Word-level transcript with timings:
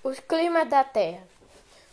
Os 0.00 0.20
climas 0.20 0.68
da 0.68 0.84
Terra. 0.84 1.26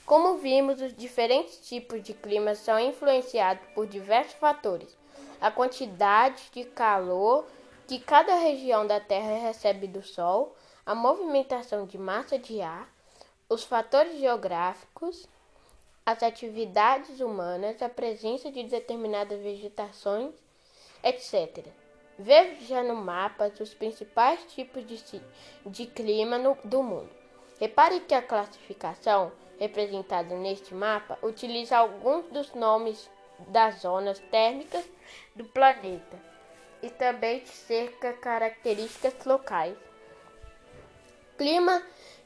Como 0.05 0.37
vimos, 0.37 0.79
os 0.79 0.95
diferentes 0.95 1.67
tipos 1.67 2.03
de 2.03 2.13
clima 2.13 2.53
são 2.53 2.79
influenciados 2.79 3.65
por 3.73 3.87
diversos 3.87 4.35
fatores. 4.35 4.95
A 5.41 5.49
quantidade 5.49 6.43
de 6.51 6.65
calor 6.65 7.47
que 7.87 7.97
cada 7.99 8.35
região 8.35 8.85
da 8.85 8.99
Terra 8.99 9.39
recebe 9.39 9.87
do 9.87 10.03
Sol, 10.03 10.55
a 10.85 10.93
movimentação 10.93 11.87
de 11.87 11.97
massa 11.97 12.37
de 12.37 12.61
ar, 12.61 12.87
os 13.49 13.63
fatores 13.63 14.19
geográficos, 14.19 15.27
as 16.05 16.21
atividades 16.21 17.19
humanas, 17.19 17.81
a 17.81 17.89
presença 17.89 18.51
de 18.51 18.61
determinadas 18.65 19.41
vegetações, 19.41 20.35
etc. 21.03 21.65
Veja 22.19 22.83
no 22.83 22.95
mapa 22.95 23.51
os 23.59 23.73
principais 23.73 24.39
tipos 24.53 24.85
de, 24.85 25.21
de 25.65 25.87
clima 25.87 26.37
no, 26.37 26.55
do 26.63 26.83
mundo. 26.83 27.24
Repare 27.59 28.01
que 28.01 28.13
a 28.13 28.21
classificação 28.21 29.31
representada 29.57 30.35
neste 30.35 30.73
mapa 30.73 31.17
utiliza 31.21 31.77
alguns 31.77 32.25
dos 32.25 32.53
nomes 32.53 33.09
das 33.47 33.81
zonas 33.81 34.19
térmicas 34.19 34.85
do 35.35 35.45
planeta 35.45 36.17
e 36.81 36.89
também 36.89 37.45
cerca 37.45 38.13
características 38.13 39.13
locais. 39.25 39.77
Clima 41.37 41.81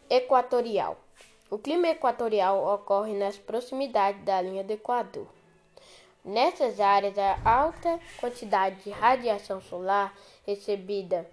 equatorial. 0.09 0.97
O 1.49 1.57
clima 1.57 1.87
equatorial 1.87 2.65
ocorre 2.73 3.13
nas 3.13 3.37
proximidades 3.37 4.23
da 4.23 4.41
linha 4.41 4.63
do 4.63 4.71
Equador. 4.71 5.27
Nessas 6.23 6.79
áreas, 6.79 7.17
a 7.17 7.39
alta 7.43 7.99
quantidade 8.19 8.83
de 8.83 8.89
radiação 8.89 9.61
solar 9.61 10.13
recebida 10.45 11.29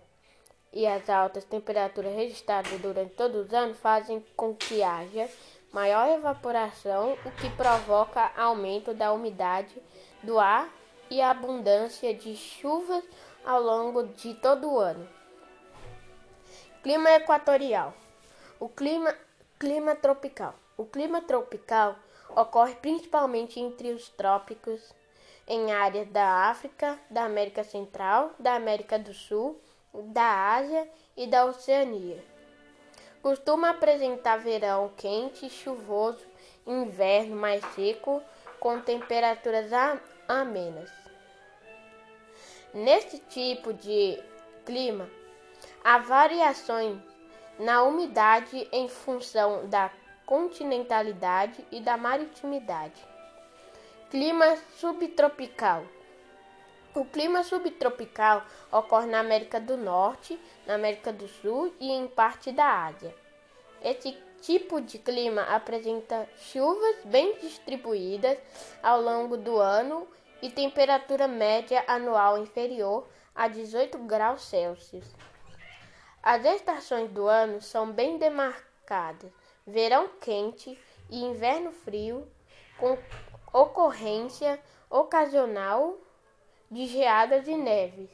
e 0.76 0.86
as 0.86 1.08
altas 1.08 1.42
temperaturas 1.42 2.14
registradas 2.14 2.78
durante 2.82 3.14
todos 3.14 3.46
os 3.46 3.54
anos 3.54 3.78
fazem 3.78 4.22
com 4.36 4.54
que 4.54 4.82
haja 4.82 5.26
maior 5.72 6.06
evaporação, 6.18 7.16
o 7.24 7.30
que 7.30 7.48
provoca 7.56 8.30
aumento 8.36 8.92
da 8.92 9.10
umidade 9.10 9.74
do 10.22 10.38
ar 10.38 10.68
e 11.08 11.22
abundância 11.22 12.12
de 12.12 12.36
chuvas 12.36 13.02
ao 13.42 13.62
longo 13.62 14.02
de 14.08 14.34
todo 14.34 14.70
o 14.70 14.78
ano. 14.78 15.08
Clima 16.82 17.10
equatorial. 17.12 17.94
O 18.60 18.68
clima, 18.68 19.16
clima 19.58 19.94
tropical. 19.94 20.54
O 20.76 20.84
clima 20.84 21.22
tropical 21.22 21.96
ocorre 22.28 22.74
principalmente 22.74 23.58
entre 23.58 23.92
os 23.92 24.10
trópicos, 24.10 24.92
em 25.48 25.72
áreas 25.72 26.08
da 26.08 26.50
África, 26.50 26.98
da 27.08 27.24
América 27.24 27.64
Central, 27.64 28.32
da 28.38 28.54
América 28.54 28.98
do 28.98 29.14
Sul 29.14 29.58
da 30.02 30.54
Ásia 30.54 30.88
e 31.16 31.26
da 31.26 31.44
Oceania. 31.44 32.22
Costuma 33.22 33.70
apresentar 33.70 34.38
verão 34.38 34.90
quente 34.96 35.46
e 35.46 35.50
chuvoso, 35.50 36.24
inverno 36.66 37.36
mais 37.36 37.64
seco, 37.74 38.22
com 38.60 38.80
temperaturas 38.80 39.70
amenas. 40.28 40.90
Neste 42.72 43.18
tipo 43.18 43.72
de 43.72 44.22
clima, 44.64 45.08
há 45.82 45.98
variações 45.98 46.98
na 47.58 47.82
umidade 47.82 48.68
em 48.70 48.88
função 48.88 49.68
da 49.68 49.90
continentalidade 50.26 51.64
e 51.70 51.80
da 51.80 51.96
maritimidade. 51.96 53.00
Clima 54.10 54.56
subtropical 54.76 55.84
o 56.96 57.04
clima 57.04 57.42
subtropical 57.42 58.42
ocorre 58.72 59.06
na 59.06 59.20
América 59.20 59.60
do 59.60 59.76
Norte, 59.76 60.40
na 60.66 60.74
América 60.74 61.12
do 61.12 61.28
Sul 61.28 61.74
e 61.78 61.92
em 61.92 62.08
parte 62.08 62.50
da 62.50 62.86
Ásia. 62.86 63.14
Esse 63.82 64.16
tipo 64.40 64.80
de 64.80 64.98
clima 64.98 65.42
apresenta 65.42 66.26
chuvas 66.38 66.96
bem 67.04 67.38
distribuídas 67.38 68.38
ao 68.82 69.02
longo 69.02 69.36
do 69.36 69.58
ano 69.58 70.08
e 70.40 70.48
temperatura 70.48 71.28
média 71.28 71.84
anual 71.86 72.38
inferior 72.38 73.06
a 73.34 73.46
18 73.46 73.98
graus 73.98 74.42
Celsius. 74.42 75.04
As 76.22 76.44
estações 76.46 77.10
do 77.10 77.26
ano 77.26 77.60
são 77.60 77.92
bem 77.92 78.16
demarcadas: 78.16 79.30
verão 79.66 80.08
quente 80.20 80.78
e 81.10 81.22
inverno 81.22 81.72
frio, 81.72 82.26
com 82.78 82.96
ocorrência 83.52 84.58
ocasional 84.88 85.98
de 86.70 86.86
geadas 86.86 87.46
e 87.46 87.56
neves. 87.56 88.10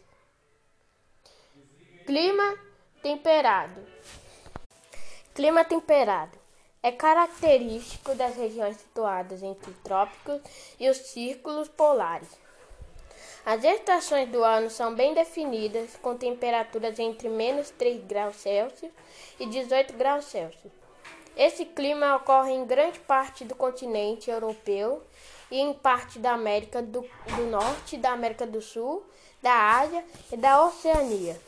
Clima 2.06 2.58
temperado. 3.02 3.80
Clima 5.34 5.64
temperado 5.64 6.38
é 6.82 6.90
característico 6.90 8.14
das 8.14 8.36
regiões 8.36 8.76
situadas 8.76 9.42
entre 9.42 9.70
os 9.70 9.78
trópicos 9.78 10.40
e 10.80 10.88
os 10.90 10.96
círculos 10.96 11.68
polares. 11.68 12.28
As 13.46 13.64
estações 13.64 14.28
do 14.30 14.42
ano 14.42 14.68
são 14.68 14.94
bem 14.94 15.14
definidas, 15.14 15.96
com 15.96 16.16
temperaturas 16.16 16.98
entre 16.98 17.28
menos 17.28 17.70
3 17.70 18.04
graus 18.04 18.36
Celsius 18.36 18.92
e 19.38 19.46
18 19.46 19.94
graus 19.94 20.26
Celsius. 20.26 20.72
Esse 21.36 21.64
clima 21.64 22.16
ocorre 22.16 22.52
em 22.52 22.66
grande 22.66 23.00
parte 23.00 23.44
do 23.44 23.54
continente 23.54 24.30
europeu 24.30 25.02
e 25.52 25.60
em 25.60 25.74
parte 25.74 26.18
da 26.18 26.32
América 26.32 26.80
do, 26.80 27.02
do 27.02 27.42
Norte, 27.50 27.98
da 27.98 28.12
América 28.12 28.46
do 28.46 28.62
Sul, 28.62 29.04
da 29.42 29.80
Ásia 29.80 30.02
e 30.32 30.36
da 30.38 30.64
Oceania. 30.64 31.38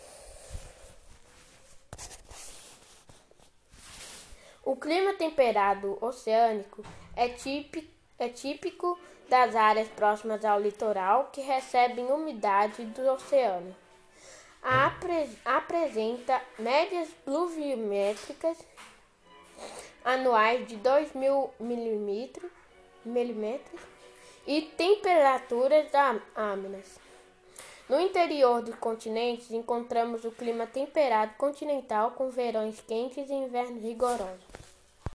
O 4.63 4.77
clima 4.77 5.15
temperado 5.15 5.97
oceânico 6.03 6.85
é 7.17 7.31
típico, 7.31 7.91
é 8.19 8.29
típico 8.29 8.99
das 9.31 9.57
áreas 9.57 9.89
próximas 9.89 10.45
ao 10.45 10.61
litoral 10.61 11.31
que 11.33 11.41
recebem 11.41 12.13
umidade 12.13 12.85
do 12.85 13.11
oceano. 13.11 13.75
Apre, 14.63 15.31
apresenta 15.47 16.43
médias 16.59 17.09
pluviométricas 17.25 18.59
anuais 20.05 20.69
de 20.69 20.77
2 20.77 21.15
mil 21.15 21.51
milímetros 21.59 22.53
e 24.47 24.63
temperaturas 24.63 25.87
amenas. 26.35 26.99
No 27.89 28.01
interior 28.01 28.63
dos 28.63 28.75
continentes 28.77 29.51
encontramos 29.51 30.25
o 30.25 30.31
clima 30.31 30.67
temperado 30.67 31.35
continental 31.37 32.13
com 32.13 32.31
verões 32.31 32.81
quentes 32.81 33.29
e 33.29 33.35
invernos 33.35 33.83
rigorosos. 33.83 34.64